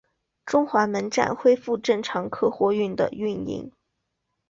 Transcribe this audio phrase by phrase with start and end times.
[0.47, 3.71] 中华门站恢复正常客货运的运营。